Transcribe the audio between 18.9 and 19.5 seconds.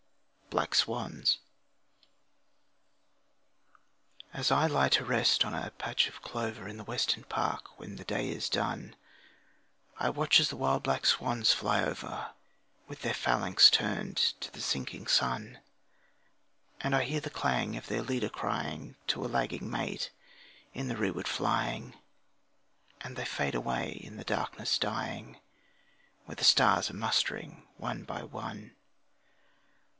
To a